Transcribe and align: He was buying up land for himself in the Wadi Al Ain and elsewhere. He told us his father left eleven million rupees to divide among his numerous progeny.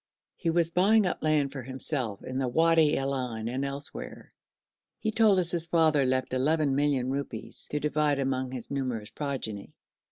He 0.35 0.49
was 0.49 0.71
buying 0.71 1.05
up 1.05 1.21
land 1.21 1.51
for 1.51 1.61
himself 1.61 2.23
in 2.23 2.39
the 2.39 2.47
Wadi 2.47 2.97
Al 2.97 3.13
Ain 3.35 3.47
and 3.47 3.63
elsewhere. 3.63 4.31
He 4.97 5.11
told 5.11 5.37
us 5.37 5.51
his 5.51 5.67
father 5.67 6.07
left 6.07 6.33
eleven 6.33 6.73
million 6.73 7.11
rupees 7.11 7.67
to 7.69 7.79
divide 7.79 8.17
among 8.17 8.51
his 8.51 8.71
numerous 8.71 9.11
progeny. 9.11 9.75